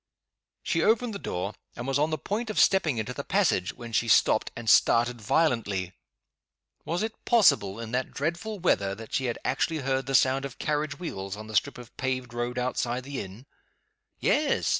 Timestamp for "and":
1.75-1.85, 4.55-4.67